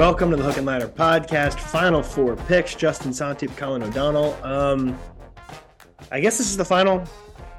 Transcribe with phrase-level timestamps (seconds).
[0.00, 1.60] Welcome to the Hook and Ladder podcast.
[1.60, 4.32] Final four picks: Justin Santip, Colin O'Donnell.
[4.42, 4.98] Um,
[6.10, 7.04] I guess this is the final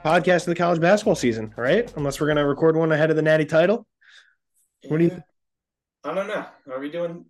[0.03, 1.93] podcast of the college basketball season, right?
[1.97, 3.85] Unless we're gonna record one ahead of the Natty title.
[4.87, 5.23] What do you?
[6.03, 6.47] I don't know.
[6.73, 7.25] Are we doing?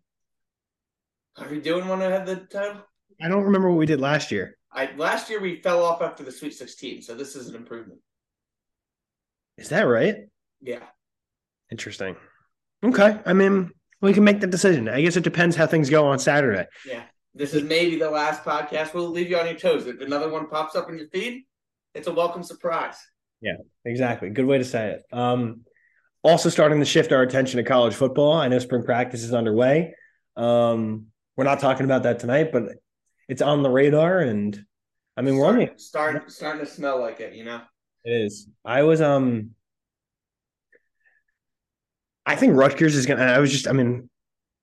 [1.35, 2.81] Are we doing one ahead of the title?
[3.21, 4.57] I don't remember what we did last year.
[4.71, 7.99] I last year we fell off after the Sweet Sixteen, so this is an improvement.
[9.57, 10.15] Is that right?
[10.61, 10.83] Yeah,
[11.69, 12.15] Interesting.
[12.81, 13.19] Okay.
[13.25, 13.71] I mean,
[14.01, 14.89] we can make the decision.
[14.89, 16.65] I guess it depends how things go on Saturday.
[16.85, 17.03] yeah.
[17.33, 18.93] This is maybe the last podcast.
[18.93, 19.87] We'll leave you on your toes.
[19.87, 21.43] If another one pops up in your feed,
[21.93, 22.97] it's a welcome surprise.
[23.39, 23.55] Yeah,
[23.85, 24.29] exactly.
[24.31, 25.17] Good way to say it.
[25.17, 25.61] Um,
[26.23, 28.33] also starting to shift our attention to college football.
[28.33, 29.95] I know spring practice is underway.
[30.35, 31.07] Um,
[31.37, 32.63] we're not talking about that tonight, but
[33.29, 34.19] it's on the radar.
[34.19, 34.65] And
[35.15, 37.33] I mean, we're only starting, starting to smell like it.
[37.33, 37.61] You know.
[38.03, 38.49] it is.
[38.65, 39.51] I was um,
[42.31, 43.23] I think Rutgers is gonna.
[43.23, 43.67] I was just.
[43.67, 44.09] I mean,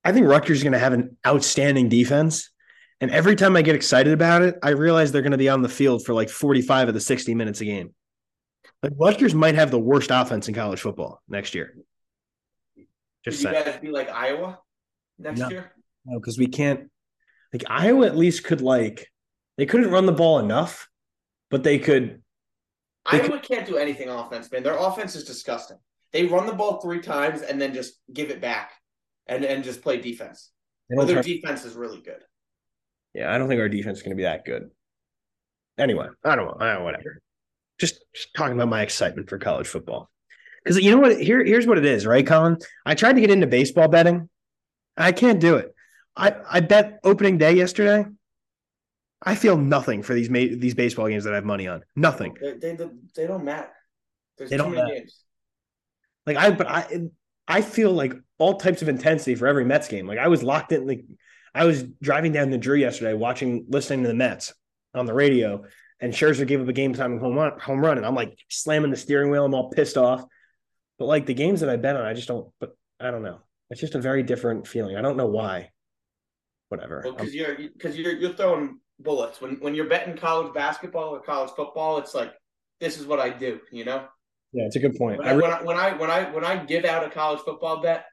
[0.04, 2.50] I think Rutgers is gonna have an outstanding defense.
[3.00, 5.62] And every time I get excited about it, I realize they're going to be on
[5.62, 7.94] the field for like 45 of the 60 minutes a game.
[8.82, 11.76] Like Rutgers might have the worst offense in college football next year.
[13.24, 14.58] Just Could you guys be like Iowa
[15.18, 15.48] next No.
[15.48, 15.72] year?
[16.06, 16.90] No, because we can't.
[17.52, 19.06] Like Iowa at least could like
[19.56, 20.88] they couldn't run the ball enough,
[21.50, 22.22] but they could.
[23.10, 24.62] They Iowa can't do anything offense, man.
[24.62, 25.78] Their offense is disgusting.
[26.12, 28.72] They run the ball three times and then just give it back,
[29.26, 30.50] and and just play defense.
[30.90, 32.22] But their turn- defense is really good.
[33.14, 34.70] yeah, I don't think our defense is going to be that good.
[35.78, 36.56] Anyway, I don't know.
[36.58, 37.20] I don't know, whatever.
[37.78, 40.10] Just, just talking about my excitement for college football.
[40.64, 41.20] Because you know what?
[41.20, 42.56] Here, here's what it is, right, Colin?
[42.84, 44.28] I tried to get into baseball betting.
[44.96, 45.72] I can't do it.
[46.16, 48.04] I, I bet opening day yesterday.
[49.22, 51.82] I feel nothing for these ma- these baseball games that I have money on.
[51.94, 52.36] Nothing.
[52.40, 53.70] They they, they don't matter.
[54.36, 54.94] There's They too don't many matter.
[55.00, 55.24] games.
[56.28, 57.00] Like I, but I,
[57.46, 60.06] I feel like all types of intensity for every Mets game.
[60.06, 60.86] Like I was locked in.
[60.86, 61.04] Like
[61.54, 64.52] I was driving down the Drew yesterday, watching, listening to the Mets
[64.94, 65.64] on the radio,
[66.00, 68.90] and Scherzer gave up a game time home run, home run, and I'm like slamming
[68.90, 69.44] the steering wheel.
[69.44, 70.24] I'm all pissed off.
[70.98, 72.52] But like the games that I bet on, I just don't.
[72.60, 73.40] But I don't know.
[73.70, 74.96] It's just a very different feeling.
[74.96, 75.70] I don't know why.
[76.68, 77.02] Whatever.
[77.04, 81.14] Well, Um, because you're because you're you're throwing bullets when when you're betting college basketball
[81.14, 81.98] or college football.
[81.98, 82.34] It's like
[82.80, 83.60] this is what I do.
[83.72, 84.06] You know.
[84.52, 85.18] Yeah, it's a good point.
[85.18, 87.80] When I when I when I when I when I give out a college football
[87.80, 88.06] bet,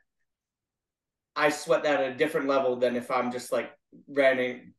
[1.35, 3.71] I sweat that at a different level than if I'm just like
[4.07, 4.73] random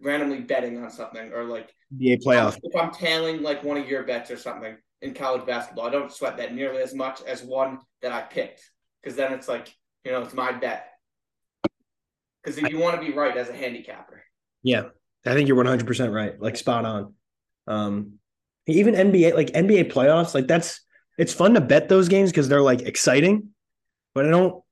[0.00, 2.58] randomly betting on something or like NBA playoff.
[2.62, 5.86] if I'm tailing like one of your bets or something in college basketball.
[5.86, 8.62] I don't sweat that nearly as much as one that I picked
[9.02, 9.74] because then it's like
[10.04, 10.88] you know it's my bet.
[12.42, 14.22] Because if you want to be right as a handicapper.
[14.62, 14.84] Yeah,
[15.26, 16.40] I think you're 100 percent right.
[16.40, 17.14] Like spot on.
[17.66, 18.14] Um,
[18.66, 20.80] even NBA, like NBA playoffs, like that's
[21.18, 23.50] it's fun to bet those games because they're like exciting,
[24.14, 24.62] but I don't.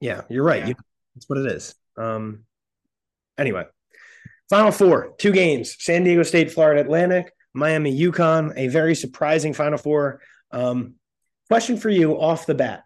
[0.00, 0.62] Yeah, you're right.
[0.62, 0.68] Yeah.
[0.68, 0.74] You,
[1.14, 1.74] that's what it is.
[1.96, 2.44] Um,
[3.38, 3.64] anyway,
[4.50, 8.52] Final Four, two games: San Diego State, Florida Atlantic, Miami, UConn.
[8.56, 10.20] A very surprising Final Four.
[10.50, 10.94] Um,
[11.48, 12.84] question for you off the bat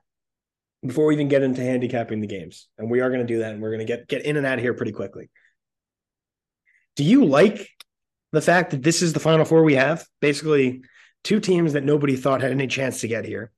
[0.83, 3.53] before we even get into handicapping the games, and we are going to do that,
[3.53, 5.31] and we're going to get get in and out of here pretty quickly.
[6.97, 7.69] Do you like
[8.33, 10.05] the fact that this is the final four we have?
[10.21, 10.83] Basically,
[11.25, 13.53] two teams that nobody thought had any chance to get here.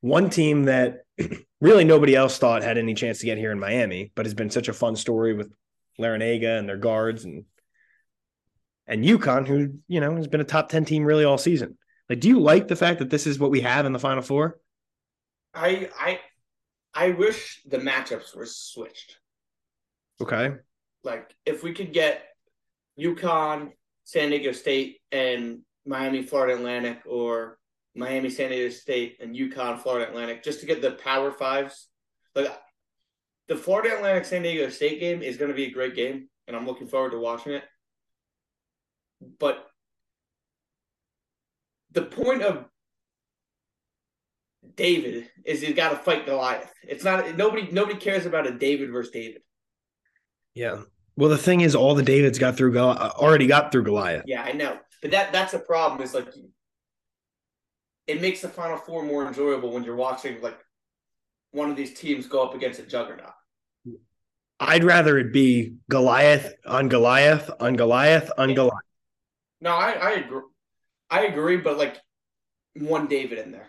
[0.00, 1.04] One team that
[1.60, 4.50] really nobody else thought had any chance to get here in Miami, but has been
[4.50, 5.52] such a fun story with
[5.98, 7.44] Larrañaga and their guards and
[8.86, 11.76] and UConn, who you know has been a top ten team really all season.
[12.08, 14.22] Like, do you like the fact that this is what we have in the final
[14.22, 14.58] four?
[15.54, 16.20] I I
[16.92, 19.18] I wish the matchups were switched.
[20.20, 20.54] Okay.
[21.04, 22.22] Like if we could get
[22.98, 23.70] UConn,
[24.04, 27.58] San Diego State, and Miami, Florida Atlantic, or
[27.96, 31.88] Miami, San Diego State, and UConn, Florida Atlantic, just to get the Power Fives.
[32.36, 32.48] Like
[33.48, 36.56] the Florida Atlantic San Diego State game is going to be a great game, and
[36.56, 37.64] I'm looking forward to watching it.
[39.40, 39.66] But
[41.90, 42.66] the point of
[44.76, 46.72] David is he's got to fight Goliath.
[46.86, 47.68] It's not nobody.
[47.72, 49.42] Nobody cares about a David versus David.
[50.54, 50.82] Yeah.
[51.16, 54.22] Well, the thing is, all the Davids got through Goli- already got through Goliath.
[54.26, 56.02] Yeah, I know, but that that's the problem.
[56.02, 56.28] Is like
[58.06, 60.58] it makes the Final Four more enjoyable when you're watching like
[61.52, 63.32] one of these teams go up against a juggernaut.
[64.58, 68.84] I'd rather it be Goliath on Goliath on Goliath on Goliath.
[69.60, 70.42] No, I I agree.
[71.10, 71.96] I agree, but like
[72.74, 73.68] one David in there.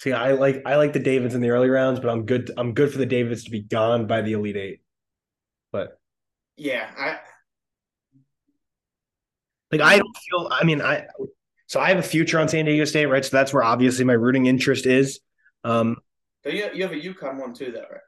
[0.00, 2.50] See, I like I like the Davids in the early rounds, but I'm good.
[2.56, 4.80] I'm good for the Davids to be gone by the Elite Eight.
[5.70, 5.98] But
[6.56, 7.20] Yeah, I
[9.72, 10.48] like, I don't feel.
[10.50, 11.06] I mean, I
[11.66, 13.24] so I have a future on San Diego State, right?
[13.24, 15.20] So that's where obviously my rooting interest is.
[15.64, 15.96] Um,
[16.44, 18.00] so you you have a UConn one too, though, right?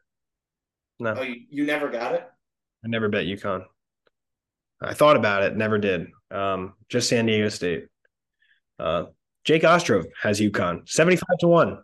[1.00, 2.25] No, Oh, you, you never got it?
[2.84, 3.64] I never bet UConn.
[4.81, 6.08] I thought about it, never did.
[6.31, 7.87] Um, just San Diego State.
[8.78, 9.05] Uh,
[9.44, 11.78] Jake Ostrov has UConn, seventy-five to one.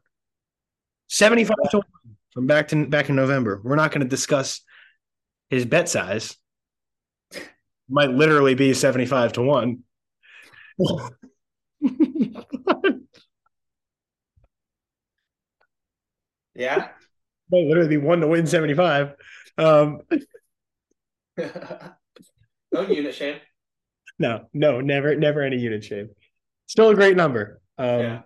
[1.09, 3.61] Seventy-five to one from back to back in November.
[3.65, 4.61] We're not going to discuss
[5.49, 6.37] his bet size.
[7.91, 9.83] Might literally be seventy-five to one.
[16.55, 16.89] Yeah.
[17.51, 19.15] Might literally be one to win seventy-five.
[19.59, 20.01] Um,
[21.39, 23.39] no unit shame.
[24.19, 26.11] no, no, never, never any unit shame.
[26.67, 27.61] Still a great number.
[27.79, 28.21] Um, yeah.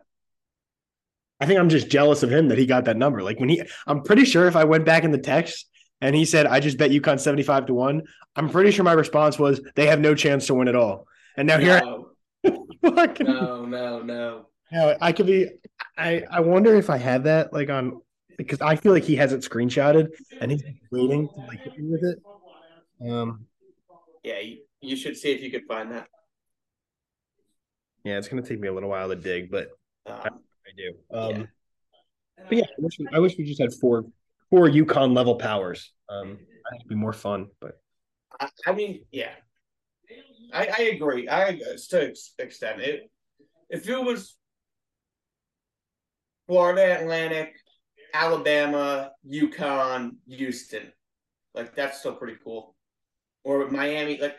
[1.41, 3.23] I think I'm just jealous of him that he got that number.
[3.23, 5.67] Like when he, I'm pretty sure if I went back in the text
[6.01, 8.03] and he said, I just bet UConn 75 to one,
[8.37, 11.07] I'm pretty sure my response was, they have no chance to win at all.
[11.37, 12.11] And now here, No,
[12.85, 14.47] I, no, no, no.
[14.71, 15.49] now I could be,
[15.97, 18.01] I, I wonder if I had that like on,
[18.37, 20.09] because I feel like he has it screenshotted
[20.41, 22.19] and he's waiting to like hit me with it.
[23.11, 23.47] Um,
[24.23, 26.09] Yeah, you, you should see if you could find that.
[28.05, 29.69] yeah, it's going to take me a little while to dig, but
[30.07, 30.95] Um, I do.
[31.11, 31.43] Um, Yeah.
[32.49, 34.05] But yeah, I wish, we, I wish we just had four
[34.55, 35.93] four UConn level powers.
[36.09, 36.39] Um,
[36.77, 37.49] it'd be more fun.
[37.61, 37.73] But
[38.41, 39.33] I, I mean, yeah,
[40.53, 41.29] I, I agree.
[41.29, 41.59] I
[41.91, 43.11] to ex- extent it.
[43.69, 44.37] If it was
[46.47, 47.55] Florida Atlantic,
[48.13, 50.93] Alabama, UConn, Houston,
[51.55, 52.77] like that's still pretty cool.
[53.43, 54.37] Or Miami, like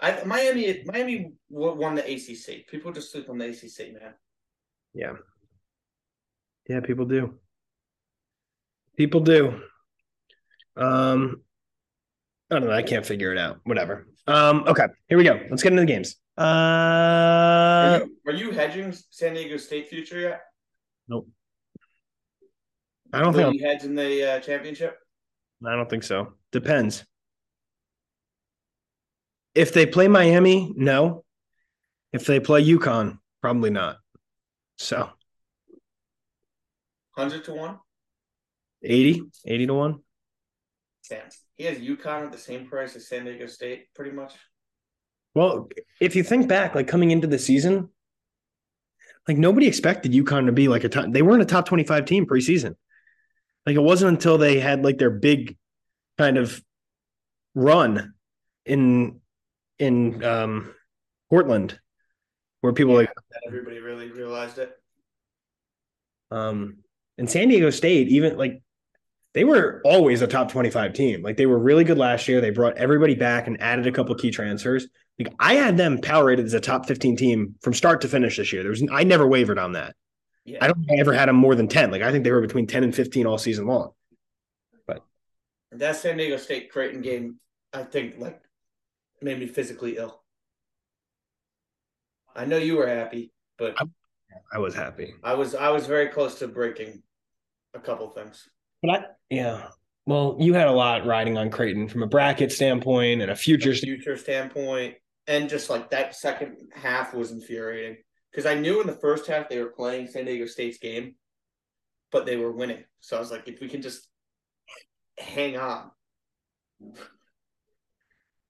[0.00, 2.66] I Miami, Miami won the ACC.
[2.68, 4.14] People just sleep on the ACC, man.
[4.94, 5.12] yeah,
[6.68, 7.38] yeah, people do.
[8.98, 9.60] People do.
[10.76, 11.42] Um,
[12.50, 12.72] I don't know.
[12.74, 13.60] I can't figure it out.
[13.62, 14.08] Whatever.
[14.26, 15.40] Um, okay, here we go.
[15.48, 16.16] Let's get into the games.
[16.36, 20.42] Are, Uh, you, are you hedging San Diego State future yet?
[21.08, 21.28] nope.
[23.12, 23.54] I don't think.
[23.54, 24.98] you hedge in the uh, championship?
[25.66, 26.34] I don't think so.
[26.52, 27.04] Depends.
[29.54, 31.24] If they play Miami, no.
[32.12, 33.98] If they play UConn, probably not.
[34.76, 35.08] So
[37.16, 37.78] Hundred to one.
[38.82, 39.98] 80, 80 to 1.
[41.10, 41.20] Damn.
[41.56, 44.34] He has UConn at the same price as San Diego State, pretty much.
[45.34, 45.68] Well,
[46.00, 47.90] if you think back, like coming into the season,
[49.26, 52.26] like nobody expected UConn to be like a top, they weren't a top 25 team
[52.26, 52.74] preseason.
[53.66, 55.56] Like it wasn't until they had like their big
[56.16, 56.62] kind of
[57.54, 58.14] run
[58.64, 59.20] in
[59.78, 60.74] in um
[61.30, 61.78] Portland
[62.60, 62.98] where people Yeah.
[63.00, 63.12] like
[63.46, 64.72] everybody really realized it.
[66.30, 66.78] um
[67.18, 68.62] and San Diego State, even like
[69.38, 71.22] they were always a top 25 team.
[71.22, 72.40] Like they were really good last year.
[72.40, 74.88] They brought everybody back and added a couple key transfers.
[75.16, 78.36] Like I had them power rated as a top 15 team from start to finish
[78.36, 78.62] this year.
[78.64, 79.94] There was I never wavered on that.
[80.44, 80.58] Yeah.
[80.60, 81.92] I don't think I ever had them more than 10.
[81.92, 83.92] Like I think they were between 10 and 15 all season long.
[84.88, 85.04] But
[85.70, 87.36] that San Diego State Creighton game,
[87.72, 88.42] I think, like,
[89.22, 90.20] made me physically ill.
[92.34, 93.76] I know you were happy, but
[94.52, 95.14] I was happy.
[95.22, 97.04] I was I was very close to breaking
[97.74, 98.48] a couple things.
[98.82, 99.68] But I yeah.
[100.06, 103.74] Well, you had a lot riding on Creighton from a bracket standpoint and a future
[103.74, 104.02] standpoint.
[104.02, 104.94] future standpoint,
[105.26, 107.98] and just like that second half was infuriating
[108.30, 111.14] because I knew in the first half they were playing San Diego State's game,
[112.10, 112.84] but they were winning.
[113.00, 114.08] So I was like, if we can just
[115.18, 115.90] hang on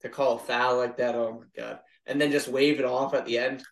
[0.01, 3.13] to call a foul like that, oh my god, and then just wave it off
[3.13, 3.63] at the end.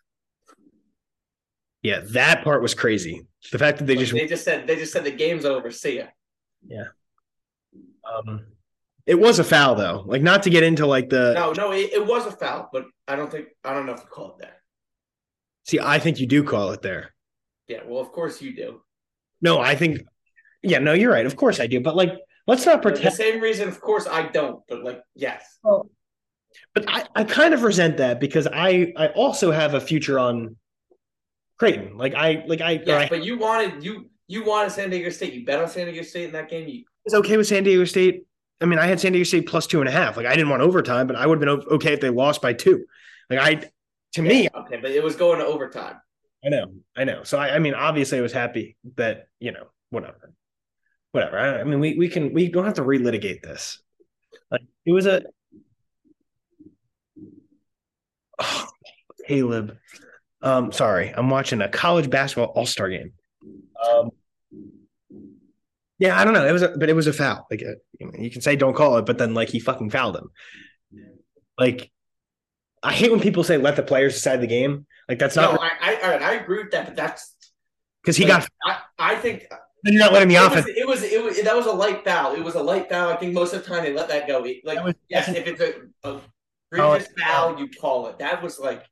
[1.82, 3.22] Yeah, that part was crazy.
[3.50, 5.70] The fact that they Like, just they just said they just said the game's over.
[5.70, 6.06] See ya.
[8.04, 8.46] Um
[9.06, 10.04] it was a foul though.
[10.06, 12.84] Like not to get into like the No, no, it, it was a foul, but
[13.08, 14.58] I don't think I don't know if you call it there.
[15.64, 17.14] See, I think you do call it there.
[17.68, 18.82] Yeah, well, of course you do.
[19.40, 20.00] No, I think,
[20.62, 21.26] yeah, no, you're right.
[21.26, 21.80] Of course I do.
[21.80, 22.12] But like,
[22.46, 24.62] let's not For the same reason, of course, I don't.
[24.68, 29.74] But like, yes, But I, I kind of resent that because I, I also have
[29.74, 30.56] a future on
[31.58, 31.96] Creighton.
[31.98, 33.04] Like I, like I, or yes.
[33.04, 35.32] I But you wanted you you wanted San Diego State.
[35.32, 36.68] You bet on San Diego State in that game.
[36.68, 38.24] You was okay with San Diego State.
[38.60, 40.16] I mean, I had San Diego State plus two and a half.
[40.16, 42.52] Like I didn't want overtime, but I would have been okay if they lost by
[42.52, 42.84] two.
[43.30, 43.70] Like I,
[44.12, 45.96] to me, okay, but it was going to overtime.
[46.44, 47.24] I know, I know.
[47.24, 50.32] So I, I mean, obviously, I was happy that you know, whatever,
[51.12, 51.38] whatever.
[51.38, 53.80] I, I mean, we we can we don't have to relitigate this.
[54.50, 55.22] Like it was a
[58.38, 58.68] oh,
[59.26, 59.76] Caleb.
[60.40, 63.12] Um, sorry, I'm watching a college basketball All Star game.
[63.90, 64.10] Um,
[65.98, 66.46] yeah, I don't know.
[66.46, 67.46] It was, a, but it was a foul.
[67.50, 69.90] Like uh, you, know, you can say don't call it, but then like he fucking
[69.90, 70.30] fouled him.
[71.58, 71.90] Like
[72.82, 74.86] I hate when people say let the players decide the game.
[75.08, 77.34] Like that's No, not I, I I agree with that, but that's
[78.02, 78.48] because he like, got
[78.98, 79.46] I, I think
[79.82, 80.66] Then you're not letting the It offense.
[80.66, 82.34] was, it was it was that was a light foul.
[82.34, 83.08] It was a light foul.
[83.10, 84.38] I think most of the time they let that go.
[84.40, 86.20] Like That was- yes, if it's a, a
[86.70, 87.18] egregious it.
[87.20, 88.18] foul, you call it.
[88.20, 88.84] That was like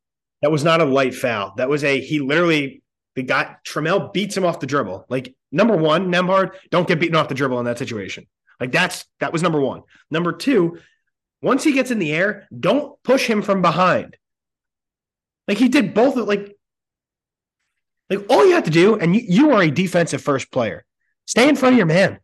[0.43, 1.55] That was not a light foul.
[1.57, 2.83] That was a he literally
[3.15, 5.07] the guy Trammell beats him off the dribble.
[5.09, 8.27] Like number one, Nembhard, don't get beaten off the dribble in that situation.
[8.61, 9.83] Like that's that was number one.
[10.11, 10.79] Number two,
[11.43, 14.17] once he gets in the air, don't push him from behind.
[15.49, 16.57] Like he did both of like
[18.09, 20.85] like all you have to do, and you, you are a defensive first player.
[21.27, 22.21] Stay in front of your man.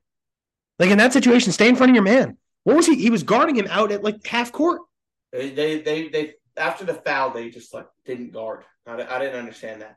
[0.79, 2.37] Like in that situation, stay in front of your man.
[2.65, 2.97] What was he?
[2.97, 4.83] He was guarding him out at like half court.
[5.33, 8.65] they they they, they after the foul they just like didn't guard.
[8.87, 9.97] I, I didn't understand that.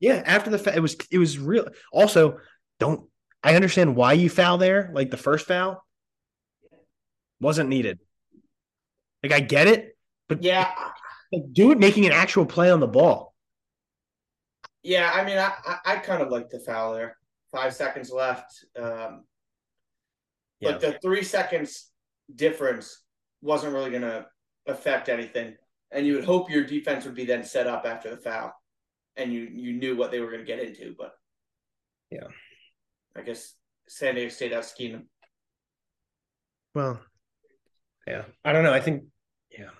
[0.00, 1.68] Yeah, after the fact, it was it was real.
[1.92, 2.38] Also,
[2.78, 3.08] don't
[3.42, 4.90] I understand why you foul there?
[4.92, 5.84] Like the first foul
[7.40, 7.98] wasn't needed.
[9.22, 9.96] Like I get it,
[10.28, 10.72] but Yeah,
[11.32, 13.34] like, do it making an actual play on the ball.
[14.82, 15.10] yeah.
[15.12, 17.16] I mean, I I, I kind of like the foul there.
[17.52, 18.64] Five seconds left.
[18.78, 19.24] Um,
[20.60, 20.72] Yeah.
[20.72, 21.90] But the three seconds
[22.34, 23.02] difference
[23.42, 24.26] wasn't really going to
[24.66, 25.56] affect anything,
[25.92, 28.52] and you would hope your defense would be then set up after the foul,
[29.16, 30.94] and you you knew what they were going to get into.
[30.98, 31.12] But
[32.10, 32.28] Yeah.
[33.16, 33.54] I guess
[33.88, 35.08] San Diego State has schemed them.
[36.74, 37.00] Well,
[38.06, 38.72] yeah, I don't know.
[38.72, 39.04] I think,
[39.50, 39.70] yeah.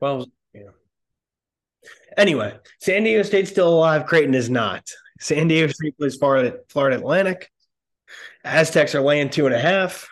[0.00, 0.70] Well, yeah.
[2.16, 4.06] Anyway, San Diego State's still alive.
[4.06, 4.88] Creighton is not.
[5.20, 7.50] San Diego State plays Florida, Florida Atlantic.
[8.44, 10.08] Aztecs are laying two and a half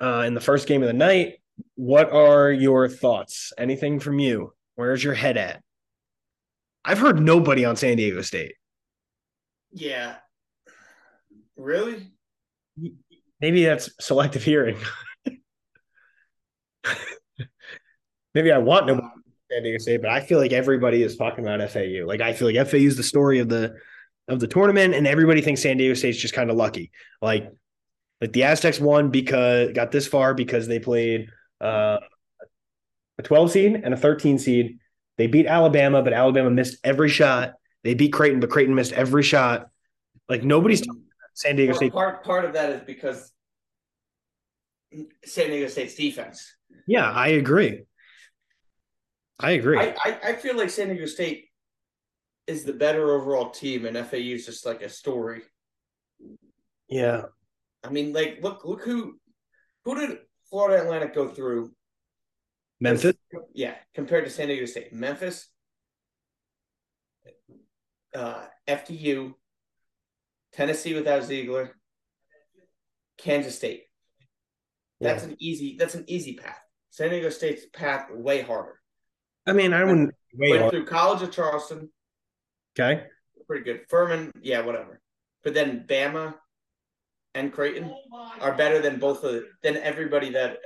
[0.00, 1.40] uh, in the first game of the night.
[1.76, 3.52] What are your thoughts?
[3.56, 4.52] Anything from you?
[4.74, 5.62] Where's your head at?
[6.84, 8.54] I've heard nobody on San Diego State.
[9.72, 10.16] Yeah.
[11.56, 12.10] Really?
[13.40, 14.76] Maybe that's selective hearing.
[18.34, 19.00] Maybe I want no
[19.50, 22.04] San Diego State, but I feel like everybody is talking about FAU.
[22.06, 23.76] Like I feel like FAU is the story of the
[24.28, 26.90] of the tournament, and everybody thinks San Diego State's just kind of lucky.
[27.22, 27.50] Like
[28.20, 31.28] like the Aztecs won because got this far because they played
[31.60, 31.98] uh,
[33.18, 34.78] a 12 seed and a 13 seed.
[35.18, 37.54] They beat Alabama, but Alabama missed every shot.
[37.84, 39.68] They beat Creighton, but Creighton missed every shot.
[40.28, 41.05] Like nobody's talking about
[41.36, 41.92] San Diego part, State.
[41.92, 43.30] part part of that is because
[45.24, 46.56] San Diego State's defense.
[46.86, 47.84] Yeah, I agree.
[49.38, 49.78] I agree.
[49.78, 51.44] I, I, I feel like San Diego State
[52.46, 55.42] is the better overall team, and FAU is just like a story.
[56.88, 57.22] yeah.
[57.84, 59.18] I mean, like look look who
[59.84, 61.72] who did Florida Atlantic go through?
[62.80, 63.14] Memphis.
[63.54, 65.48] Yeah, compared to San Diego State, Memphis,
[68.14, 69.34] uh, FDU,
[70.52, 71.70] Tennessee without Zeigler,
[73.18, 73.84] Kansas State.
[75.00, 75.76] That's an easy.
[75.78, 76.58] That's an easy path.
[76.90, 78.80] San Diego State's path way harder.
[79.46, 80.14] I mean, I wouldn't.
[80.38, 81.90] Went on- through College of Charleston,
[82.78, 83.06] Okay.
[83.46, 83.82] pretty good.
[83.88, 85.00] Furman, yeah, whatever.
[85.42, 86.34] But then Bama
[87.34, 87.94] and Creighton
[88.40, 90.58] are better than both of than everybody that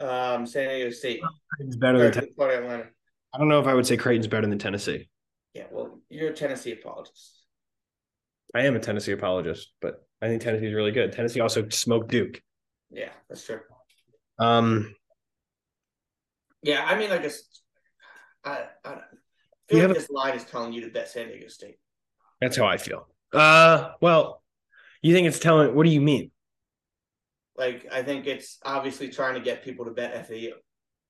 [0.00, 2.92] um, San Diego State Creighton's better than Ten- Florida Atlantic.
[3.34, 5.08] I don't know if I would say Creighton's better than Tennessee.
[5.54, 7.41] Yeah, well, you're a Tennessee apologist.
[8.54, 11.12] I am a Tennessee apologist, but I think Tennessee is really good.
[11.12, 12.42] Tennessee also smoked Duke.
[12.90, 13.60] Yeah, that's true.
[14.38, 14.94] Um,
[16.62, 17.42] Yeah, I mean, I guess
[18.44, 18.98] I I
[19.68, 21.78] feel like a- this line is telling you to bet San Diego State.
[22.40, 23.08] that's how I feel.
[23.32, 24.42] Uh, well,
[25.00, 25.74] you think it's telling?
[25.74, 26.30] What do you mean?
[27.56, 30.56] Like, I think it's obviously trying to get people to bet FAU.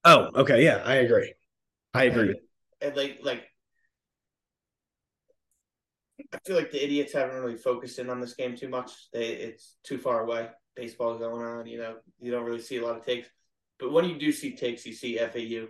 [0.04, 1.34] Oh, okay, yeah, I agree.
[1.94, 2.30] I agree.
[2.30, 2.38] And,
[2.80, 3.44] and like, like,
[6.34, 8.90] I feel like the idiots haven't really focused in on this game too much.
[9.12, 10.48] They it's too far away.
[10.74, 11.96] Baseball is going on, you know.
[12.20, 13.28] You don't really see a lot of takes,
[13.78, 15.66] but when you do see takes, you see FAU.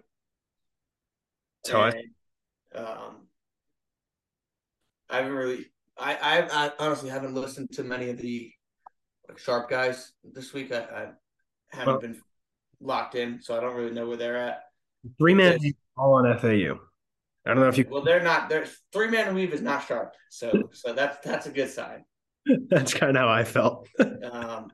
[1.65, 1.97] That's
[2.75, 2.79] I.
[2.79, 3.27] Um,
[5.11, 5.67] I haven't really.
[5.99, 8.51] I, I I honestly haven't listened to many of the
[9.29, 10.73] like sharp guys this week.
[10.73, 11.09] I, I
[11.77, 12.21] haven't Well- been
[12.81, 14.63] locked in, so I don't really know where they're at.
[15.19, 15.59] Three man
[15.97, 16.79] all on FAU.
[17.45, 17.87] I don't know if you.
[17.89, 18.49] Well, they're not.
[18.49, 22.05] They're three man weave is not sharp, so so that's that's a good sign.
[22.69, 23.89] That's kind of how I felt.
[24.33, 24.69] Um,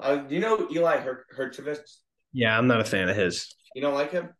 [0.00, 1.26] uh, do you know Eli Her-
[2.32, 3.54] yeah, I'm not a fan of his.
[3.74, 4.30] You don't like him?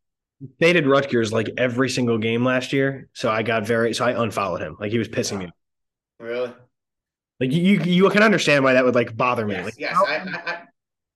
[0.58, 4.60] Faded Rutgers like every single game last year, so I got very so I unfollowed
[4.60, 4.76] him.
[4.80, 5.50] Like he was pissing me.
[6.18, 6.52] Really?
[7.38, 9.54] Like you, you, you can understand why that would like bother me.
[9.54, 9.64] Yes.
[9.64, 9.96] Like, yes.
[9.96, 10.62] I, I, I,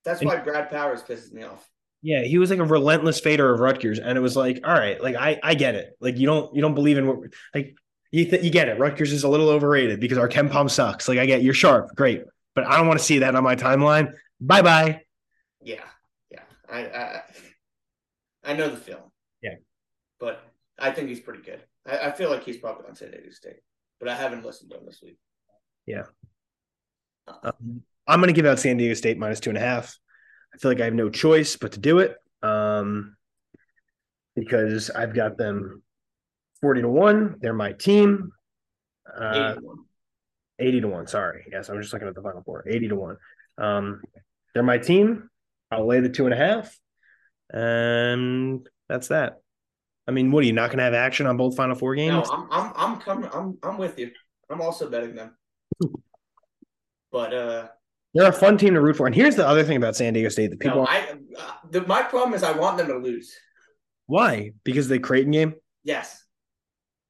[0.05, 1.69] that's why Brad Powers pisses me off.
[2.06, 5.02] Yeah, he was like a relentless fader of Rutgers, and it was like, all right,
[5.02, 5.96] like I, I get it.
[6.00, 7.18] Like you don't, you don't believe in what,
[7.52, 7.75] like
[8.12, 8.78] you, th- you get it.
[8.78, 11.08] Rutgers is a little overrated because our KenPom sucks.
[11.08, 12.22] Like I get, you're sharp, great,
[12.54, 14.12] but I don't want to see that on my timeline.
[14.40, 15.00] Bye bye.
[15.60, 15.82] Yeah,
[16.30, 16.42] yeah.
[16.70, 17.22] I, I,
[18.44, 19.00] I know the film.
[19.42, 19.56] Yeah.
[20.20, 20.42] but
[20.78, 21.60] I think he's pretty good.
[21.86, 23.60] I, I feel like he's probably on San Diego State,
[23.98, 25.18] but I haven't listened to him this week.
[25.86, 26.04] Yeah.
[27.42, 29.98] Um, I'm going to give out San Diego State minus two and a half.
[30.56, 33.16] I feel like I have no choice but to do it um,
[34.34, 35.82] because I've got them
[36.62, 37.36] 40 to 1.
[37.40, 38.32] They're my team.
[39.14, 39.56] Uh,
[40.58, 41.06] 80 to 1.
[41.08, 41.44] Sorry.
[41.52, 42.64] Yes, I'm just looking at the final four.
[42.66, 43.16] 80 to 1.
[43.58, 44.00] Um,
[44.54, 45.28] they're my team.
[45.70, 46.75] I'll lay the two and a half.
[47.50, 49.40] And that's that.
[50.08, 52.28] I mean, what are you not going to have action on both final four games?
[52.28, 53.28] No, I'm I'm I'm coming.
[53.32, 54.12] I'm I'm with you.
[54.48, 55.36] I'm also betting them.
[57.12, 57.68] But uh
[58.16, 59.06] they're a fun team to root for.
[59.06, 60.82] And here's the other thing about San Diego State that people.
[60.82, 63.35] No, I uh, the, my problem is I want them to lose.
[64.06, 64.52] Why?
[64.64, 65.54] Because they Creighton game.
[65.85, 66.23] Yes.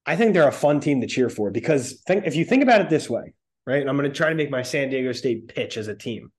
[0.06, 2.80] I think they're a fun team to cheer for because think, if you think about
[2.80, 3.34] it this way,
[3.66, 3.80] right?
[3.80, 6.30] And I'm going to try to make my San Diego State pitch as a team.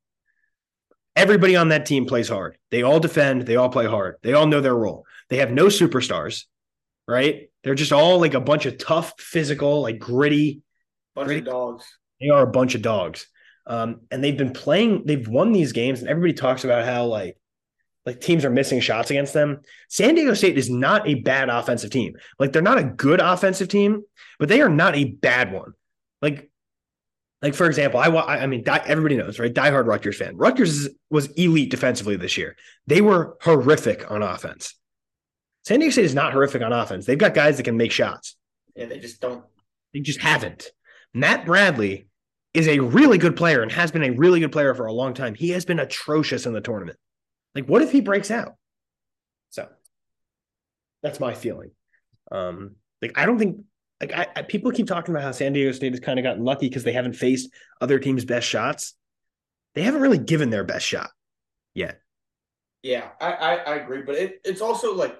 [1.15, 2.57] Everybody on that team plays hard.
[2.71, 3.41] They all defend.
[3.43, 4.15] They all play hard.
[4.21, 5.05] They all know their role.
[5.29, 6.45] They have no superstars,
[7.07, 7.49] right?
[7.63, 10.61] They're just all like a bunch of tough, physical, like gritty,
[11.15, 11.39] bunch gritty.
[11.39, 11.85] of dogs.
[12.21, 13.27] They are a bunch of dogs.
[13.67, 17.37] Um, and they've been playing, they've won these games, and everybody talks about how like
[18.07, 19.59] like teams are missing shots against them.
[19.89, 22.15] San Diego State is not a bad offensive team.
[22.39, 24.03] Like they're not a good offensive team,
[24.39, 25.73] but they are not a bad one.
[26.21, 26.49] Like,
[27.41, 29.53] like for example, I I mean, everybody knows, right?
[29.53, 30.37] Diehard Rutgers fan.
[30.37, 32.55] Rutgers was elite defensively this year.
[32.87, 34.73] They were horrific on offense.
[35.65, 37.05] San Diego State is not horrific on offense.
[37.05, 38.37] They've got guys that can make shots.
[38.73, 39.43] Yeah, they just don't.
[39.93, 40.71] They just haven't.
[41.13, 42.07] Matt Bradley
[42.53, 45.13] is a really good player and has been a really good player for a long
[45.13, 45.35] time.
[45.35, 46.97] He has been atrocious in the tournament.
[47.53, 48.55] Like, what if he breaks out?
[49.49, 49.67] So
[51.03, 51.71] that's my feeling.
[52.31, 53.61] Um, like, I don't think
[54.01, 56.43] like I, I people keep talking about how San Diego State has kind of gotten
[56.43, 57.49] lucky because they haven't faced
[57.81, 58.93] other teams' best shots.
[59.75, 61.09] They haven't really given their best shot
[61.73, 62.01] yet.
[62.83, 65.17] Yeah, I, I, I agree, but it, it's also like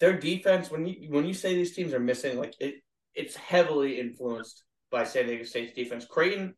[0.00, 2.76] their defense when you when you say these teams are missing, like it
[3.14, 6.04] it's heavily influenced by San Diego State's defense.
[6.04, 6.54] Creighton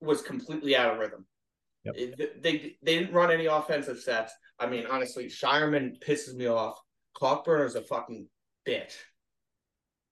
[0.00, 1.26] was completely out of rhythm.
[1.84, 1.94] Yep.
[1.96, 4.32] It, they they didn't run any offensive sets.
[4.58, 6.78] I mean, honestly, Scheierman pisses me off.
[7.16, 8.28] Kalkbrenner is a fucking
[8.66, 8.94] bitch.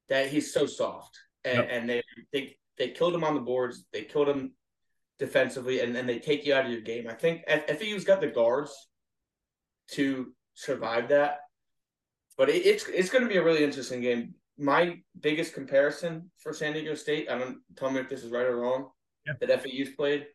[0.08, 1.68] That he's so soft, and, yep.
[1.70, 3.84] and they they they killed him on the boards.
[3.92, 4.52] They killed him
[5.18, 7.08] defensively, and then they take you out of your game.
[7.08, 8.72] I think FAU's got the guards
[9.92, 11.40] to survive that,
[12.36, 16.52] but it, it's it's going to be a really interesting game my biggest comparison for
[16.52, 18.90] San Diego State, I don't tell me if this is right or wrong,
[19.26, 19.34] yeah.
[19.40, 20.26] that FAU's played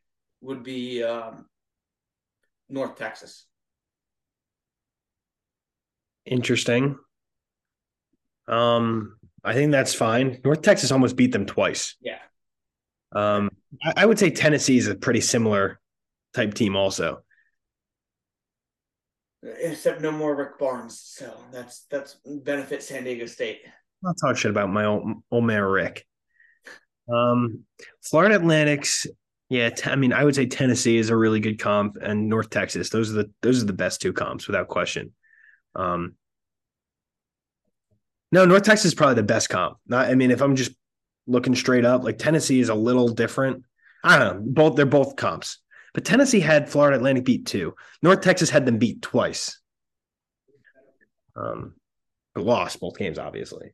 [0.41, 1.45] would be um,
[2.69, 3.45] North Texas.
[6.25, 6.97] Interesting.
[8.47, 10.39] Um, I think that's fine.
[10.43, 11.95] North Texas almost beat them twice.
[12.01, 12.19] Yeah.
[13.11, 13.49] Um,
[13.83, 15.79] I, I would say Tennessee is a pretty similar
[16.33, 17.23] type team, also.
[19.41, 23.61] Except no more Rick Barnes, so that's that's benefit San Diego State.
[24.05, 26.05] I'll talk shit about my old, old man Rick.
[27.11, 27.65] Um,
[28.01, 29.07] Florida Atlantic's,
[29.49, 32.49] yeah, t- I mean, I would say Tennessee is a really good comp, and North
[32.49, 32.89] Texas.
[32.89, 35.13] Those are the those are the best two comps without question.
[35.75, 36.15] Um,
[38.31, 39.77] no, North Texas is probably the best comp.
[39.87, 40.71] Not, I mean, if I'm just
[41.25, 43.63] looking straight up, like Tennessee is a little different.
[44.03, 44.43] I don't know.
[44.45, 45.57] Both they're both comps,
[45.93, 47.73] but Tennessee had Florida Atlantic beat too.
[48.01, 49.59] North Texas had them beat twice.
[51.35, 51.73] Um,
[52.35, 53.73] but lost both games, obviously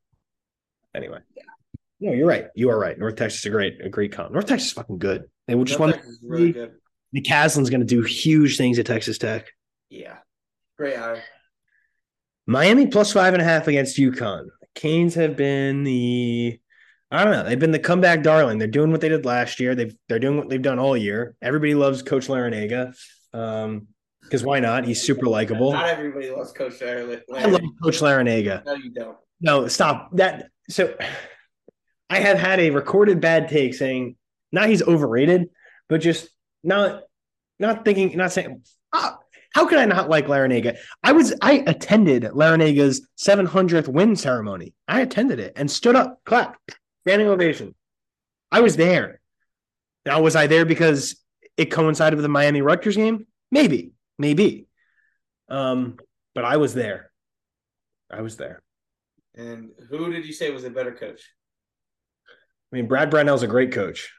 [0.95, 1.19] anyway.
[1.36, 1.43] Yeah.
[1.99, 2.47] No, you're right.
[2.55, 2.97] You are right.
[2.97, 4.31] North Texas is a great, a great comp.
[4.31, 5.25] North Texas is fucking good.
[5.47, 6.73] They will just want really good.
[7.15, 9.47] McCasland's going to do huge things at Texas Tech.
[9.89, 10.17] Yeah,
[10.77, 11.23] great hire.
[12.47, 14.45] Miami plus five and a half against UConn.
[14.60, 16.60] The Canes have been the,
[17.10, 18.58] I don't know, they've been the comeback darling.
[18.58, 19.73] They're doing what they did last year.
[19.75, 21.36] They've they're doing what they've done all year.
[21.41, 22.93] Everybody loves Coach Larrañaga.
[23.34, 23.88] Um,
[24.21, 24.86] because why not?
[24.86, 25.73] He's super likable.
[25.73, 27.21] Not everybody loves Coach Larrañaga.
[27.34, 28.65] I love Coach Larrañaga.
[28.65, 29.17] No, you don't.
[29.39, 30.95] No, stop that so
[32.10, 34.15] I have had a recorded bad take saying
[34.51, 35.49] not he's overrated,
[35.89, 36.30] but just
[36.63, 37.04] not
[37.60, 38.62] not thinking, not saying,
[38.93, 39.17] ah,
[39.54, 40.78] how could I not like Larrañaga?
[41.04, 44.73] I was I attended Larrañaga's 700th win ceremony.
[44.88, 47.73] I attended it and stood up, clapped, standing ovation.
[48.51, 49.21] I was there.
[50.06, 51.15] Now, was I there because
[51.58, 53.28] it coincided with the Miami Rutgers game?
[53.49, 54.67] Maybe, maybe.
[55.49, 55.97] Um,
[56.34, 57.12] but I was there.
[58.12, 58.62] I was there.
[59.36, 61.21] And who did you say was a better coach?
[62.71, 64.12] I mean, Brad Brownell's a great coach.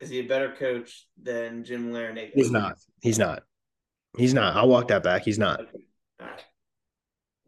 [0.00, 2.32] Is he a better coach than Jim Larrañaga?
[2.34, 2.76] He's not.
[3.00, 3.42] He's not.
[4.18, 4.56] He's not.
[4.56, 5.22] I'll walk that back.
[5.22, 5.60] He's not.
[5.60, 5.70] Okay.
[6.20, 6.44] All right.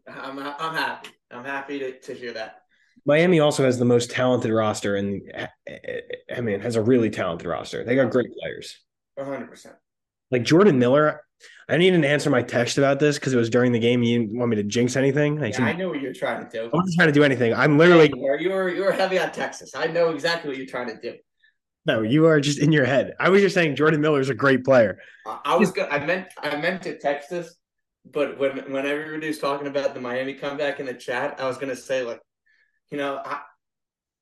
[0.07, 1.09] I'm I'm happy.
[1.31, 2.61] I'm happy to, to hear that.
[3.05, 5.21] Miami also has the most talented roster, and
[6.35, 7.83] I mean, has a really talented roster.
[7.83, 8.77] They got great players.
[9.15, 9.49] 100.
[9.49, 9.75] percent
[10.31, 11.21] Like Jordan Miller,
[11.69, 14.01] I didn't even answer my text about this because it was during the game.
[14.01, 15.43] You didn't want me to jinx anything.
[15.43, 16.65] I, yeah, I know what you're trying to do.
[16.65, 17.53] I'm not trying to do anything.
[17.53, 18.11] I'm literally.
[18.15, 19.75] You are, you were, you were heavy on Texas.
[19.75, 21.17] I know exactly what you're trying to do.
[21.85, 23.15] No, you are just in your head.
[23.19, 24.99] I was just saying Jordan Miller is a great player.
[25.25, 25.89] I, I was good.
[25.89, 27.55] I meant I meant to text this,
[28.05, 31.57] but when when everybody was talking about the Miami comeback in the chat, I was
[31.57, 32.21] gonna say like,
[32.91, 33.41] you know, I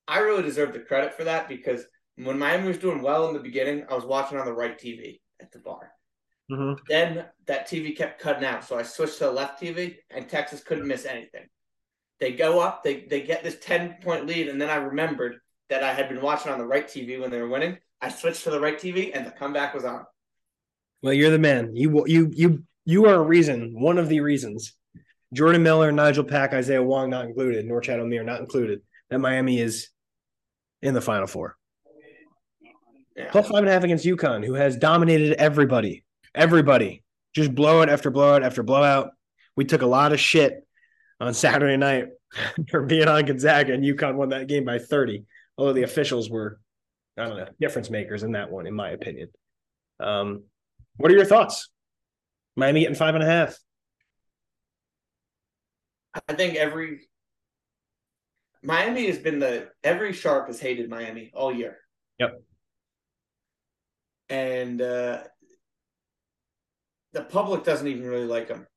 [0.07, 1.85] I really deserve the credit for that because
[2.17, 5.19] when Miami was doing well in the beginning, I was watching on the right TV
[5.41, 5.91] at the bar.
[6.49, 6.77] Mhm.
[6.87, 10.63] Then that TV kept cutting out, so I switched to the left TV, and Texas
[10.63, 11.49] couldn't miss anything.
[12.19, 15.83] They go up, they they get this ten point lead, and then I remembered that
[15.83, 17.77] I had been watching on the right TV when they were winning.
[17.99, 20.05] I switched to the right TV, and the comeback was on.
[21.01, 21.75] Well, you're the man.
[21.75, 24.75] You you you you are a reason, one of the reasons.
[25.33, 28.81] Jordan Miller, Nigel Pack, Isaiah Wong not included, Norchad Omier not included.
[29.09, 29.89] That Miami is
[30.81, 31.57] in the Final Four.
[33.15, 33.31] Yeah.
[33.31, 36.04] Plus five and a half against UConn, who has dominated everybody.
[36.35, 37.03] Everybody.
[37.33, 39.11] Just blowout after blowout after blowout.
[39.55, 40.65] We took a lot of shit
[41.19, 42.09] on Saturday night
[42.69, 45.23] for being on Gonzaga, and UConn won that game by 30.
[45.57, 46.59] Although the officials were,
[47.17, 49.29] I don't know, difference makers in that one, in my opinion.
[49.99, 50.43] Um,
[50.97, 51.69] what are your thoughts?
[52.55, 53.57] Miami getting five and a half.
[56.27, 57.01] I think every
[58.63, 61.77] Miami has been the every sharp has hated Miami all year.
[62.19, 62.41] Yep.
[64.29, 65.23] And uh,
[67.15, 68.67] the public doesn't even really like them.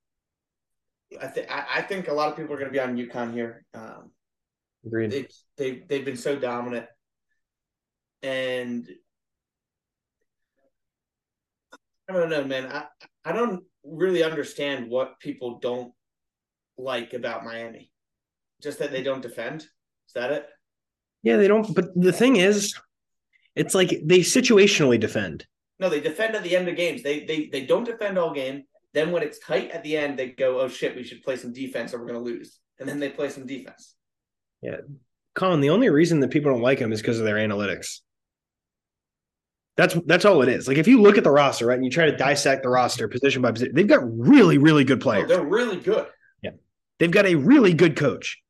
[1.21, 3.65] I think I think a lot of people are going to be on UConn here.
[3.75, 4.13] Um,
[4.87, 5.11] Agreed.
[5.11, 6.87] they they they've been so dominant,
[8.23, 8.89] and
[12.09, 12.67] I don't know, man.
[12.67, 12.85] I
[13.25, 15.93] I don't really understand what people don't
[16.77, 17.91] like about Miami.
[18.63, 19.63] Just that they don't defend.
[19.63, 20.47] Is that it?
[21.23, 21.75] Yeah, they don't.
[21.75, 22.75] But the thing is,
[23.57, 25.47] it's like they situationally defend.
[25.81, 27.03] No, they defend at the end of games.
[27.03, 28.65] They they they don't defend all game.
[28.95, 31.53] Then when it's tight at the end, they go, "Oh shit, we should play some
[31.53, 33.95] defense, or we're going to lose." And then they play some defense.
[34.63, 34.79] Yeah,
[35.35, 38.01] Colin, the only reason that people don't like him is because of their analytics.
[39.77, 40.67] That's that's all it is.
[40.67, 43.07] Like if you look at the roster, right, and you try to dissect the roster
[43.07, 45.29] position by position, they've got really, really good Oh, players.
[45.29, 46.07] they're really good.
[46.43, 46.51] Yeah,
[46.99, 48.43] they've got a really good coach.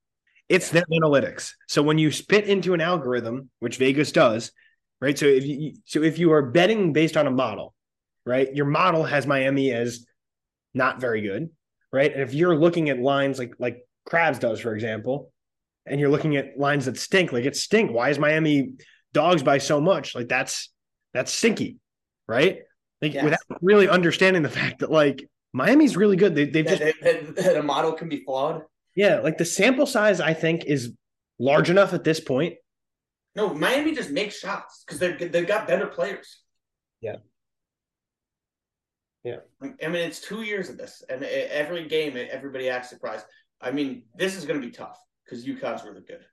[0.48, 1.52] It's their analytics.
[1.66, 4.50] So when you spit into an algorithm, which Vegas does,
[5.00, 5.18] right?
[5.18, 7.74] So if you so if you are betting based on a model,
[8.26, 10.06] right, your model has Miami as
[10.74, 11.50] not very good,
[11.92, 12.12] right?
[12.12, 15.32] And if you're looking at lines like like Krabs does, for example,
[15.86, 17.90] and you're looking at lines that stink, like it's stink.
[17.92, 18.72] Why is Miami
[19.12, 20.14] dogs by so much?
[20.14, 20.70] Like that's
[21.14, 21.78] that's stinky,
[22.26, 22.60] right?
[23.00, 23.24] Like Yes.
[23.24, 26.34] without really understanding the fact that like Miami's really good.
[26.34, 28.62] They, they've That, just that, that a model can be flawed.
[28.94, 30.92] yeah, like the sample size, I think, is
[31.38, 32.54] large enough at this point.
[33.38, 36.40] No, Miami just makes shots because they're they've got better players.
[37.00, 37.18] Yeah.
[39.22, 39.36] Yeah.
[39.62, 43.26] I mean, it's two years of this, and every game, everybody acts surprised.
[43.60, 46.24] I mean, this is going to be tough because UConn's really good.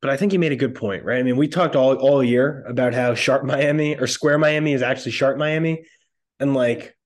[0.00, 1.20] But I think you made a good point, right?
[1.20, 4.82] I mean, we talked all, all year about how sharp Miami or square Miami is
[4.82, 5.84] actually sharp Miami.
[6.40, 6.96] And like,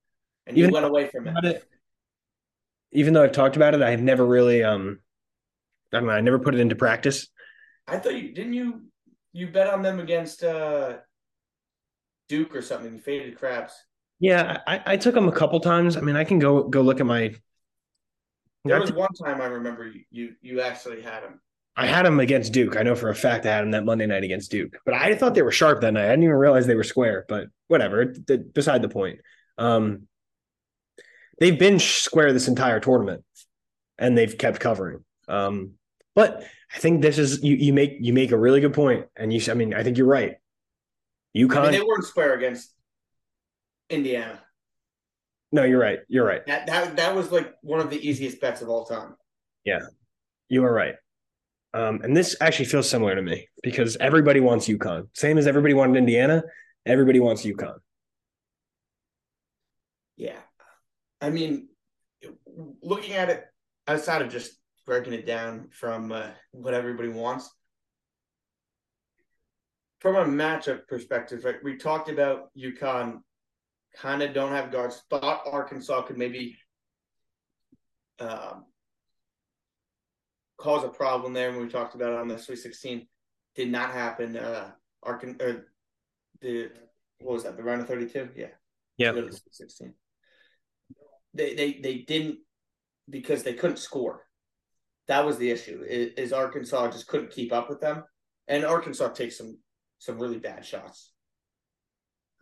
[0.46, 1.44] And you Even- went away from it.
[1.44, 1.64] it,
[2.92, 5.01] even though I've talked about it, I've never really, um,
[5.92, 7.29] I don't know, I never put it into practice.
[7.88, 8.83] I thought you didn't you
[9.33, 10.98] you bet on them against uh
[12.29, 12.92] Duke or something.
[12.94, 13.74] You faded craps.
[14.20, 15.96] Yeah, I, I took them a couple times.
[15.96, 17.35] I mean, I can go go look at my.
[18.64, 21.40] There was one time I remember you you, you actually had him.
[21.77, 22.77] I had him against Duke.
[22.77, 25.14] I know for a fact I had him that Monday night against Duke, but I
[25.14, 26.07] thought they were sharp that night.
[26.07, 28.03] I didn't even realize they were square, but whatever.
[28.03, 29.20] it- it- Beside the point.
[29.57, 30.09] Um,
[31.38, 33.24] they've been square this entire tournament,
[33.96, 35.05] and they've kept covering.
[35.29, 35.74] Um,
[36.16, 36.44] but
[36.75, 37.55] I think this is you.
[37.57, 39.41] You make you make a really good point, and you.
[39.51, 40.37] I mean, I think you're right.
[41.35, 41.63] I UConn.
[41.63, 42.75] mean, they weren't square against
[43.91, 44.41] Indiana.
[45.53, 46.01] no, you're right.
[46.09, 46.45] You're right.
[46.47, 49.15] That that that was like one of the easiest bets of all time.
[49.65, 49.81] Yeah,
[50.49, 50.95] you are right.
[51.75, 55.09] Um, and this actually feels similar to me because everybody wants UConn.
[55.15, 56.43] Same as everybody wanted Indiana.
[56.87, 57.77] Everybody wants UConn.
[60.17, 60.39] Yeah.
[61.21, 61.69] I mean,
[62.83, 63.45] looking at it
[63.87, 64.58] outside of just
[64.88, 67.51] breaking it down from uh, what everybody wants,
[70.01, 73.18] from a matchup perspective, right, we talked about UConn
[73.94, 75.03] kind of don't have guards.
[75.11, 76.57] Thought Arkansas could maybe
[78.18, 78.64] um,
[80.57, 83.07] cause a problem there when we talked about it on the Sweet 16.
[83.57, 84.37] Did not happen.
[84.38, 84.70] Uh,
[85.05, 85.66] Arkan or
[86.40, 86.70] the
[87.20, 87.59] what was that?
[87.59, 88.31] The round of 32?
[88.35, 88.46] Yeah.
[88.96, 89.12] Yeah.
[89.12, 89.94] The Sweet 16
[91.35, 92.38] they they they didn't
[93.09, 94.24] because they couldn't score.
[95.09, 95.83] That was the issue.
[95.88, 98.05] Is, is Arkansas just couldn't keep up with them,
[98.47, 99.59] and Arkansas takes some
[99.99, 101.12] some really bad shots.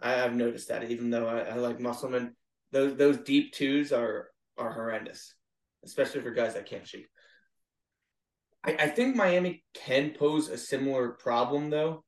[0.02, 2.34] I, I've noticed that, even though I, I like Musselman,
[2.72, 5.34] those those deep twos are are horrendous,
[5.84, 7.06] especially for guys that can't shoot.
[8.64, 12.04] I, I think Miami can pose a similar problem though,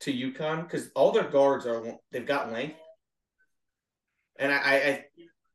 [0.00, 2.80] to UConn because all their guards are they've got length,
[4.40, 5.04] and I, I,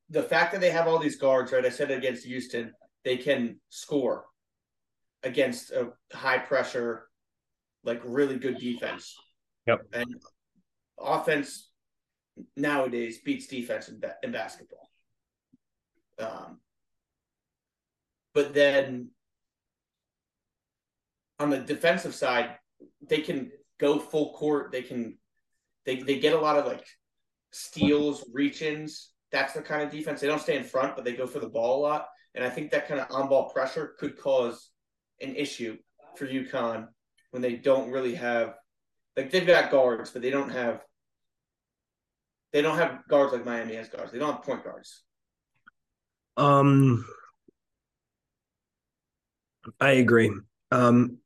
[0.10, 1.66] the fact that they have all these guards, right?
[1.66, 2.74] I said against Houston,
[3.04, 4.29] they can score
[5.24, 7.08] against a high pressure,
[7.84, 9.16] like really good defense.
[9.68, 9.82] Yep.
[9.94, 10.16] And
[11.00, 11.70] offense
[12.56, 14.90] nowadays beats defense in, in basketball.
[16.18, 16.60] Um,
[18.34, 19.10] but then
[21.40, 22.58] on the defensive side,
[23.02, 24.72] they can go full court.
[24.72, 25.18] They can
[25.86, 26.86] they they get a lot of like
[27.52, 29.12] steals, reach-ins.
[29.32, 30.22] That's the kind of defense.
[30.22, 32.08] They don't stay in front, but they go for the ball a lot.
[32.36, 34.70] And I think that kind of on-ball pressure could cause
[35.22, 35.78] an issue
[36.16, 36.88] for UConn
[37.32, 38.56] when they don't really have
[39.16, 40.82] like they've got guards, but they don't have
[42.52, 44.12] they don't have guards like Miami has guards.
[44.12, 45.04] They don't have point guards.
[46.38, 47.06] Um
[49.80, 50.32] I agree.
[50.72, 51.18] Um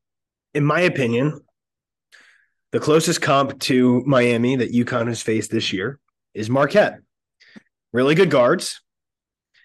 [0.53, 1.41] in my opinion,
[2.71, 5.99] the closest comp to Miami that UConn has faced this year
[6.33, 6.99] is Marquette.
[7.91, 8.81] Really good guards,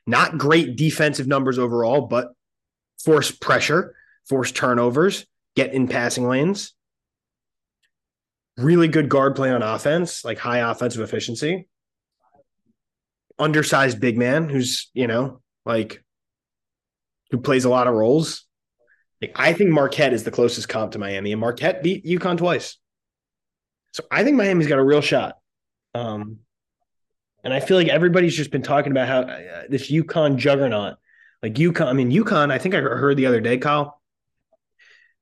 [0.06, 2.28] not great defensive numbers overall, but
[3.02, 3.94] force pressure,
[4.28, 6.74] force turnovers, get in passing lanes.
[8.56, 11.68] Really good guard play on offense, like high offensive efficiency.
[13.38, 16.02] Undersized big man who's, you know, like
[17.30, 18.44] who plays a lot of roles.
[19.20, 22.78] Like, I think Marquette is the closest comp to Miami, and Marquette beat UConn twice.
[23.92, 25.36] So I think Miami's got a real shot.
[25.94, 26.38] Um,
[27.44, 30.96] and I feel like everybody's just been talking about how uh, this UConn juggernaut,
[31.42, 31.86] like UConn.
[31.86, 32.50] I mean, UConn.
[32.50, 33.97] I think I heard the other day, Kyle.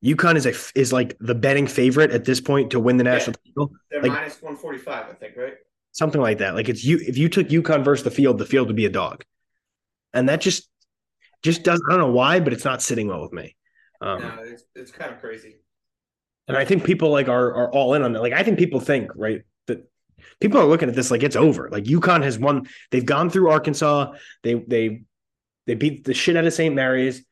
[0.03, 3.35] UConn is a is like the betting favorite at this point to win the national
[3.43, 3.51] yeah.
[3.51, 3.71] title.
[3.89, 5.55] They're like, minus one forty five, I think, right?
[5.91, 6.55] Something like that.
[6.55, 6.99] Like it's you.
[7.01, 9.23] If you took UConn versus the field, the field would be a dog,
[10.13, 10.69] and that just
[11.41, 11.81] just does.
[11.87, 13.55] I don't know why, but it's not sitting well with me.
[13.99, 15.55] Um, no, it's it's kind of crazy.
[16.47, 18.21] And I think people like are are all in on that.
[18.21, 19.89] Like I think people think right that
[20.39, 21.69] people are looking at this like it's over.
[21.71, 22.67] Like UConn has won.
[22.91, 24.13] They've gone through Arkansas.
[24.43, 25.01] They they
[25.65, 26.75] they beat the shit out of St.
[26.75, 27.25] Mary's.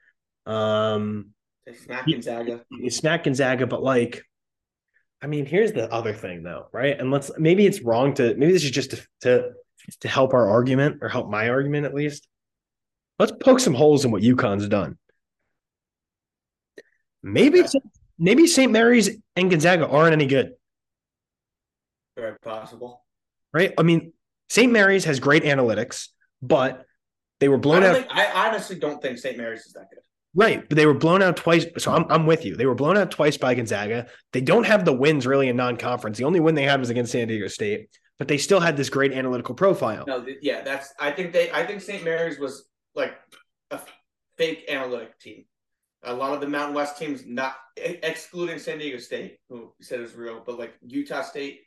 [0.48, 1.35] Um,
[1.66, 2.62] they smack Gonzaga.
[2.72, 4.24] You smack Gonzaga, but like,
[5.22, 7.00] I mean, here's the other thing though, right?
[7.00, 9.52] And let's maybe it's wrong to maybe this is just to to,
[10.02, 12.28] to help our argument or help my argument at least.
[13.18, 14.98] Let's poke some holes in what UConn's done.
[17.24, 17.80] Maybe okay
[18.18, 18.72] maybe St.
[18.72, 20.54] Mary's and Gonzaga aren't any good.
[22.16, 23.04] Very possible.
[23.54, 23.74] Right?
[23.78, 24.14] I mean,
[24.50, 24.72] St.
[24.72, 26.10] Mary's has great analytics,
[26.42, 26.86] but
[27.40, 27.96] they were blown I out.
[27.96, 29.38] Think, I honestly don't think St.
[29.38, 30.00] Mary's is that good.
[30.38, 31.66] Right, but they were blown out twice.
[31.78, 32.58] So I'm, I'm with you.
[32.58, 34.08] They were blown out twice by Gonzaga.
[34.34, 36.18] They don't have the wins really in non-conference.
[36.18, 37.88] The only win they had was against San Diego State,
[38.20, 40.04] but they still had this great analytical profile.
[40.06, 40.94] No, yeah, that's.
[41.00, 41.50] I think they.
[41.52, 42.04] I think St.
[42.04, 43.14] Mary's was like
[43.72, 43.80] a
[44.38, 45.46] fake analytic team.
[46.04, 50.04] A lot of the Mountain West teams, not excluding San Diego State, who said it
[50.04, 51.62] was real, but like Utah State,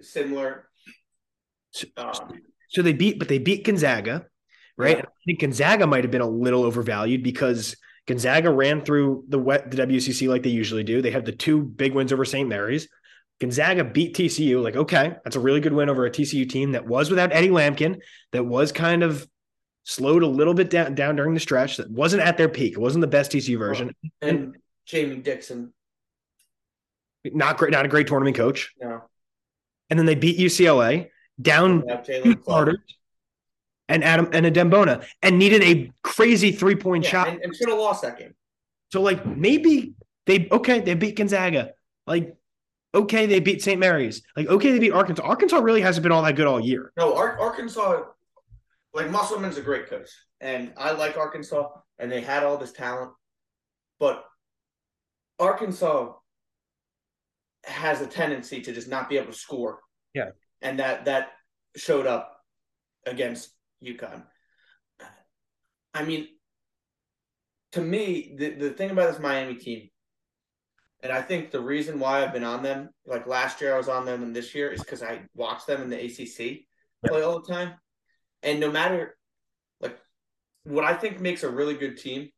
[0.00, 0.68] similar.
[1.96, 2.12] Um,
[2.70, 4.26] so they beat, but they beat Gonzaga,
[4.78, 4.98] right?
[4.98, 5.04] Yeah.
[5.04, 9.70] I think Gonzaga might have been a little overvalued because Gonzaga ran through the wet
[9.70, 11.00] the WCC like they usually do.
[11.00, 12.48] They had the two big wins over St.
[12.48, 12.88] Mary's.
[13.40, 14.62] Gonzaga beat TCU.
[14.62, 17.48] Like, okay, that's a really good win over a TCU team that was without Eddie
[17.48, 18.00] Lampkin,
[18.32, 19.26] that was kind of
[19.84, 21.78] slowed a little bit down, down during the stretch.
[21.78, 22.72] That wasn't at their peak.
[22.72, 23.94] It wasn't the best TCU version.
[24.20, 25.72] And, and Jamie Dixon,
[27.24, 28.72] not great, not a great tournament coach.
[28.80, 29.02] No.
[29.90, 31.08] And then they beat UCLA
[31.40, 32.78] down Taylor Carter
[33.88, 37.54] and Adam and Adem Bona and needed a crazy three point yeah, shot and, and
[37.54, 38.34] should have lost that game.
[38.92, 39.94] So like maybe
[40.26, 41.72] they okay they beat Gonzaga
[42.06, 42.36] like
[42.94, 43.78] okay they beat St.
[43.78, 45.22] Mary's like okay they beat Arkansas.
[45.22, 46.92] Arkansas really hasn't been all that good all year.
[46.96, 48.02] No, Ar- Arkansas
[48.94, 51.68] like Musselman's a great coach, and I like Arkansas,
[51.98, 53.10] and they had all this talent,
[53.98, 54.24] but
[55.40, 56.12] Arkansas
[57.64, 59.80] has a tendency to just not be able to score.
[60.14, 60.30] Yeah,
[60.62, 61.32] and that that
[61.76, 62.40] showed up
[63.04, 63.50] against
[63.84, 64.22] UConn.
[65.92, 66.28] I mean,
[67.72, 69.88] to me, the, the thing about this Miami team,
[71.02, 73.88] and I think the reason why I've been on them, like last year I was
[73.88, 76.64] on them and this year, is because I watched them in the ACC
[77.06, 77.74] play all the time.
[78.42, 79.16] And no matter
[79.80, 79.98] like
[80.64, 82.30] what I think makes a really good team,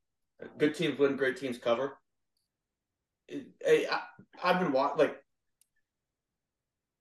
[0.59, 1.99] good teams win, great teams cover.
[3.31, 4.01] I,
[4.39, 5.17] have been watching like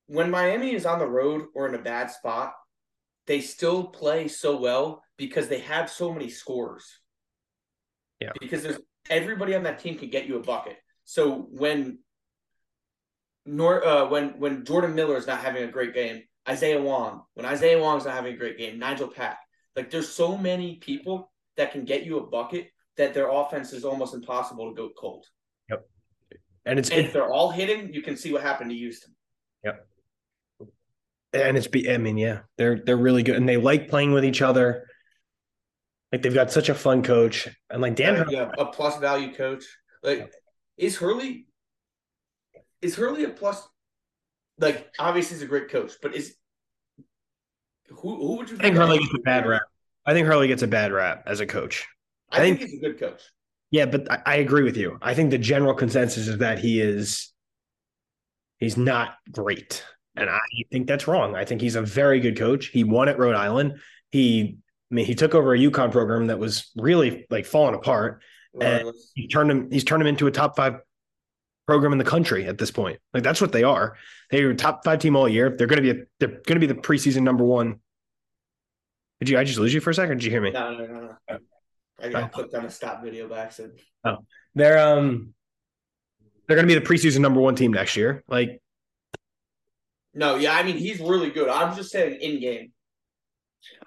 [0.07, 2.53] when Miami is on the road or in a bad spot,
[3.27, 6.99] they still play so well because they have so many scores.
[8.19, 8.31] Yeah.
[8.39, 10.77] Because there's everybody on that team can get you a bucket.
[11.03, 11.99] So when
[13.45, 17.45] nor uh, when when Jordan Miller is not having a great game, Isaiah Wong, when
[17.45, 19.39] Isaiah Wong's not having a great game, Nigel Pack.
[19.75, 23.83] Like there's so many people that can get you a bucket that their offense is
[23.83, 25.25] almost impossible to go cold.
[25.69, 25.87] Yep.
[26.65, 29.13] And it's and if they're all hitting, you can see what happened to Houston.
[29.63, 29.87] Yep.
[31.35, 34.25] And it's be I mean, yeah, they're they're really good and they like playing with
[34.25, 34.87] each other.
[36.11, 37.47] Like they've got such a fun coach.
[37.69, 39.65] And like Dan yeah, a plus value coach.
[40.01, 40.31] Like,
[40.77, 41.47] is Hurley
[42.81, 43.67] is Hurley a plus?
[44.57, 46.35] Like, obviously, he's a great coach, but is
[47.89, 48.57] who who would you?
[48.59, 49.63] I think Hurley gets a bad rap.
[50.05, 51.87] I think Hurley gets a bad rap as a coach.
[52.31, 53.21] I, I think, think- he's a good coach.
[53.71, 54.97] Yeah, but I, I agree with you.
[55.01, 57.33] I think the general consensus is that he is
[58.59, 59.83] he's not great.
[60.15, 60.39] And I
[60.71, 61.35] think that's wrong.
[61.35, 62.67] I think he's a very good coach.
[62.67, 63.79] He won at Rhode Island.
[64.11, 64.57] He
[64.91, 68.21] I mean he took over a UConn program that was really like falling apart.
[68.59, 70.75] and He turned him he's turned him into a top five
[71.67, 72.99] program in the country at this point.
[73.13, 73.97] Like that's what they are.
[74.31, 75.55] They are a top five team all year.
[75.57, 77.79] They're gonna be a, they're gonna be the preseason number one.
[79.19, 80.17] Did you I just lose you for a second?
[80.17, 80.51] Did you hear me?
[80.51, 81.37] No, no, no, no.
[82.01, 83.79] I got clicked on a stop video by accident.
[84.03, 84.17] Oh,
[84.53, 85.33] They're um
[86.47, 88.23] they're gonna be the preseason number one team next year.
[88.27, 88.61] Like
[90.15, 91.49] No, yeah, I mean he's really good.
[91.49, 92.71] I'm just saying in game.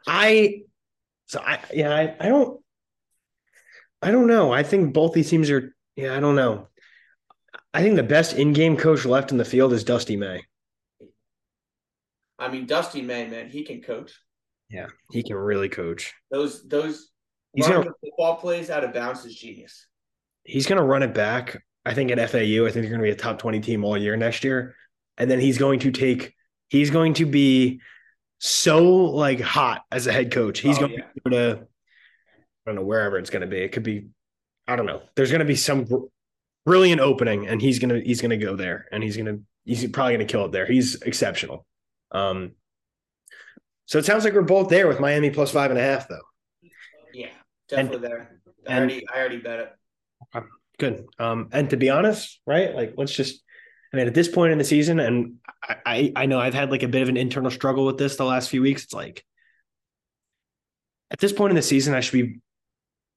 [0.07, 0.61] I
[1.27, 2.61] so I yeah, I, I don't
[4.03, 4.53] I don't know.
[4.53, 6.69] I think both these teams are yeah, I don't know.
[7.75, 10.43] I think the best in-game coach left in the field is Dusty May.
[12.39, 14.13] I mean Dusty May, man, he can coach.
[14.71, 16.15] Yeah, he can really coach.
[16.31, 17.11] Those those
[17.55, 19.87] He's gonna- football plays out of bounds is genius.
[20.45, 21.63] He's gonna run it back.
[21.85, 24.17] I think at FAU, I think they're gonna be a top 20 team all year
[24.17, 24.77] next year.
[25.19, 26.35] And then he's going to take
[26.69, 27.81] he's going to be
[28.39, 30.61] so like hot as a head coach.
[30.61, 30.99] He's Oh, going yeah.
[30.99, 33.59] to go to I don't know wherever it's going to be.
[33.59, 34.09] It could be
[34.67, 35.03] I don't know.
[35.17, 35.87] There's going to be some
[36.67, 40.27] brilliant opening, and he's gonna he's gonna go there, and he's gonna he's probably gonna
[40.27, 40.67] kill it there.
[40.67, 41.65] He's exceptional.
[42.13, 42.53] Um,
[43.87, 46.21] so it sounds like we're both there with Miami plus five and a half, though.
[47.15, 47.31] Yeah,
[47.71, 48.41] definitely there.
[48.69, 49.73] I and- already I already bet it.
[50.79, 51.07] Good.
[51.19, 52.75] Um, and to be honest, right?
[52.75, 53.43] Like, let's just.
[53.93, 55.37] I mean, at this point in the season, and
[55.87, 58.25] I, I know I've had like a bit of an internal struggle with this the
[58.25, 58.85] last few weeks.
[58.85, 59.25] It's like
[61.11, 62.41] at this point in the season, I should be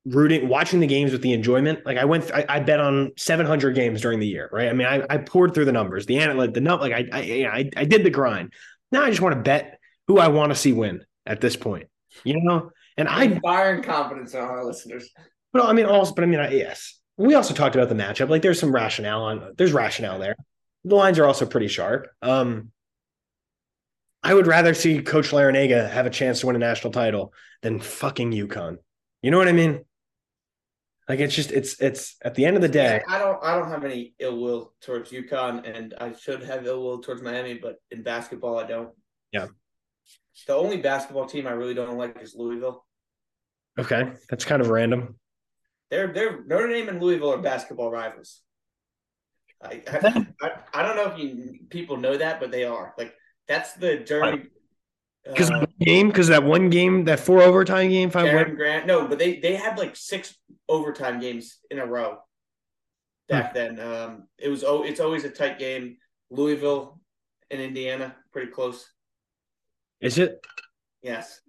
[0.05, 1.85] rooting, watching the games with the enjoyment.
[1.85, 4.69] Like I went, I, I bet on 700 games during the year, right?
[4.69, 7.21] I mean, I, I poured through the numbers, the analytic, the nut, like I, I,
[7.21, 8.53] you know, I, I did the grind.
[8.91, 11.87] Now I just want to bet who I want to see win at this point,
[12.23, 12.71] you know.
[12.97, 15.09] And I, Inspiring confidence on our listeners.
[15.53, 18.29] but I mean, also, but I mean, I, yes, we also talked about the matchup.
[18.29, 20.35] Like, there's some rationale on, there's rationale there.
[20.83, 22.07] The lines are also pretty sharp.
[22.21, 22.71] Um,
[24.23, 27.79] I would rather see Coach Larrañaga have a chance to win a national title than
[27.79, 28.77] fucking UConn.
[29.21, 29.83] You know what I mean?
[31.09, 33.01] Like, it's just, it's, it's at the end of the day.
[33.07, 36.83] I don't I don't have any ill will towards UConn, and I should have ill
[36.83, 38.89] will towards Miami, but in basketball I don't.
[39.31, 39.47] Yeah.
[40.47, 42.85] The only basketball team I really don't like is Louisville.
[43.79, 45.17] Okay, that's kind of random.
[45.89, 48.41] They're they're Notre Dame and Louisville are basketball rivals.
[49.63, 52.93] I I, I, I don't know if you people know that, but they are.
[52.97, 53.13] Like
[53.47, 54.43] that's the journey.
[55.23, 58.55] Because uh, game, because that one game, that four overtime game, five Karen win.
[58.55, 58.87] Grant.
[58.87, 60.35] No, but they they had like six
[60.67, 62.19] overtime games in a row.
[63.29, 65.97] Back then, um, it was oh, it's always a tight game.
[66.31, 66.99] Louisville
[67.49, 68.91] and Indiana, pretty close.
[70.01, 70.45] Is it?
[71.01, 71.39] Yes,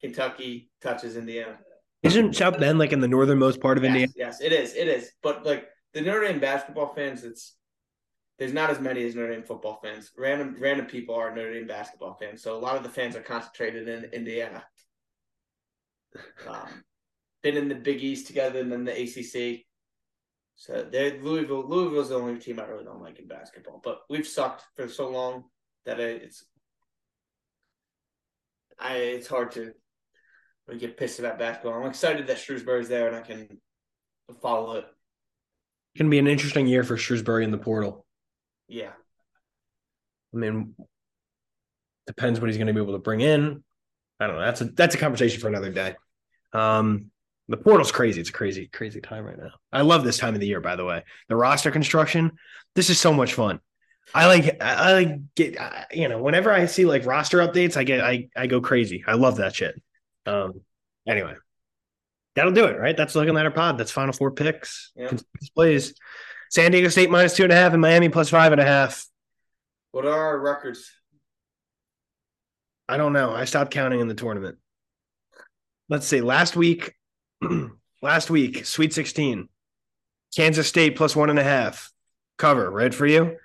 [0.00, 1.58] Kentucky touches Indiana.
[2.02, 4.12] Isn't South Bend like in the northernmost part of Indiana?
[4.14, 4.74] Yes, yes, it is.
[4.74, 5.10] It is.
[5.22, 7.54] But like the Notre Dame basketball fans, it's
[8.38, 10.10] there's not as many as Notre Dame football fans.
[10.18, 12.42] Random random people are Notre Dame basketball fans.
[12.42, 14.62] So a lot of the fans are concentrated in Indiana.
[16.46, 16.84] Um,
[17.42, 19.64] been in the Big East together and then the ACC.
[20.56, 21.66] So they're Louisville.
[21.66, 23.80] Louisville's the only team I really don't like in basketball.
[23.82, 25.44] But we've sucked for so long
[25.86, 26.44] that it's
[28.78, 29.72] I it's hard to
[30.66, 31.80] really get pissed about basketball.
[31.80, 33.48] I'm excited that Shrewsberry's there and I can
[34.42, 34.84] follow it.
[35.96, 38.04] Going to be an interesting year for Shrewsberry in the portal.
[38.68, 38.92] Yeah.
[40.34, 40.74] I mean,
[42.06, 43.64] depends what he's going to be able to bring in.
[44.20, 44.42] I don't know.
[44.42, 45.94] That's a that's a conversation for another day.
[46.52, 47.10] Um,
[47.48, 48.20] the portal's crazy.
[48.20, 49.50] It's a crazy, crazy time right now.
[49.72, 50.60] I love this time of the year.
[50.60, 52.32] By the way, the roster construction.
[52.74, 53.60] This is so much fun.
[54.14, 54.62] I like.
[54.62, 55.60] I like get.
[55.60, 58.00] I- You know, whenever I see like roster updates, I get.
[58.00, 59.04] I I go crazy.
[59.06, 59.80] I love that shit.
[60.26, 60.60] Um.
[61.08, 61.34] Anyway,
[62.36, 62.78] that'll do it.
[62.78, 62.96] Right.
[62.96, 63.78] That's looking at our pod.
[63.78, 64.92] That's final four picks.
[64.94, 65.10] Yeah.
[65.54, 65.94] Plays.
[66.50, 69.04] San Diego State minus two and a half and Miami plus five and a half.
[69.90, 70.90] What are our records?
[72.88, 73.32] I don't know.
[73.32, 74.58] I stopped counting in the tournament.
[75.88, 76.20] Let's see.
[76.20, 76.94] Last week,
[78.02, 79.48] last week, Sweet 16,
[80.36, 81.90] Kansas State plus one and a half.
[82.38, 83.36] Cover, right for you?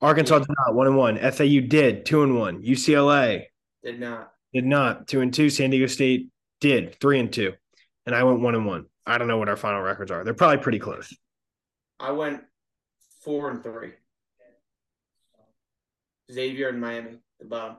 [0.00, 1.18] Arkansas did not, one and one.
[1.18, 2.62] FAU did, two and one.
[2.62, 3.44] UCLA
[3.84, 4.32] Did not.
[4.54, 5.50] did not, two and two.
[5.50, 6.28] San Diego State
[6.60, 7.52] did, three and two.
[8.10, 8.86] And I went one and one.
[9.06, 10.24] I don't know what our final records are.
[10.24, 11.16] They're probably pretty close.
[12.00, 12.42] I went
[13.22, 13.92] four and three.
[16.32, 17.76] Xavier and Miami the bottom.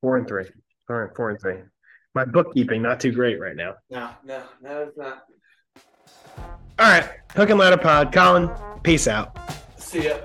[0.00, 0.46] Four and three.
[0.90, 1.58] All right, four and three.
[2.16, 3.74] My bookkeeping not too great right now.
[3.90, 5.22] No, no, no, it's not.
[6.80, 8.12] All right, Hook and Ladder Pod.
[8.12, 8.50] Colin,
[8.82, 9.38] peace out.
[9.76, 10.16] See ya.